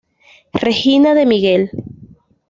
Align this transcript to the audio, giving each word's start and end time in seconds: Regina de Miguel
Regina 0.63 1.13
de 1.13 1.27
Miguel 1.27 1.69